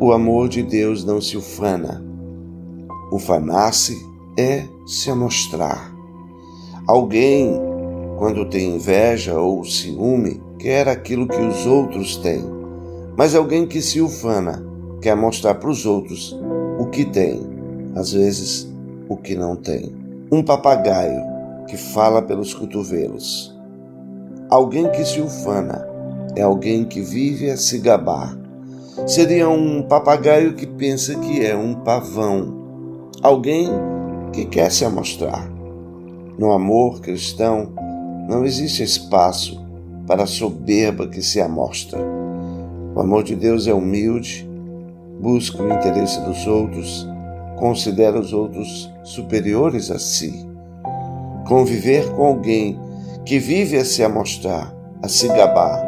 [0.00, 2.04] o amor de Deus não se ufana.
[3.12, 3.96] Ufanar-se
[4.38, 5.92] é se amostrar.
[6.86, 7.60] Alguém,
[8.16, 12.44] quando tem inveja ou ciúme, quer aquilo que os outros têm.
[13.16, 14.64] Mas alguém que se ufana
[15.02, 16.38] quer mostrar para os outros
[16.78, 17.40] o que tem,
[17.96, 18.72] às vezes
[19.08, 19.92] o que não tem.
[20.30, 21.20] Um papagaio
[21.66, 23.56] que fala pelos cotovelos.
[24.48, 25.86] Alguém que se ufana
[26.36, 28.38] é alguém que vive a se gabar.
[29.06, 33.10] Seria um papagaio que pensa que é um pavão.
[33.22, 33.68] Alguém
[34.32, 35.50] que quer se amostrar.
[36.38, 37.72] No amor cristão
[38.28, 39.64] não existe espaço
[40.06, 41.98] para a soberba que se amostra.
[42.94, 44.48] O amor de Deus é humilde,
[45.20, 47.08] busca o interesse dos outros,
[47.56, 50.46] considera os outros superiores a si.
[51.46, 52.78] Conviver com alguém
[53.24, 55.82] que vive a se amostrar, a se gabar,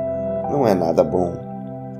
[0.51, 1.50] não é nada bom.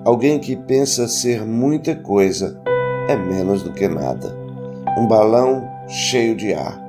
[0.05, 2.59] Alguém que pensa ser muita coisa
[3.07, 4.35] é menos do que nada.
[4.97, 6.81] Um balão cheio de ar,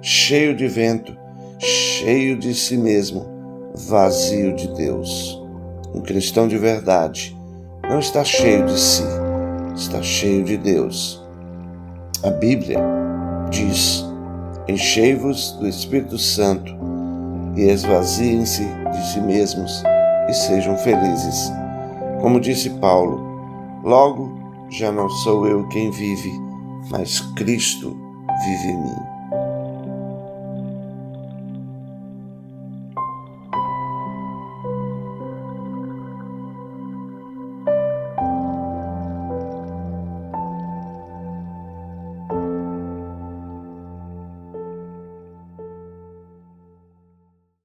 [0.00, 1.16] cheio de vento,
[1.58, 3.26] cheio de si mesmo
[3.74, 5.42] vazio de Deus.
[5.92, 7.36] Um cristão de verdade
[7.88, 9.02] não está cheio de si,
[9.74, 11.20] está cheio de Deus.
[12.22, 12.78] A Bíblia
[13.50, 14.04] diz:
[14.68, 16.72] Enchei-vos do Espírito Santo
[17.56, 19.82] e esvaziem-se de si mesmos
[20.28, 21.59] e sejam felizes.
[22.20, 23.18] Como disse Paulo,
[23.82, 24.30] logo
[24.68, 26.32] já não sou eu quem vive,
[26.90, 27.96] mas Cristo
[28.44, 29.19] vive em mim.